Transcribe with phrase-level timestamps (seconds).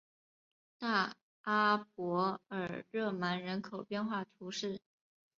[0.79, 4.81] 大阿伯尔热芒人口变化图示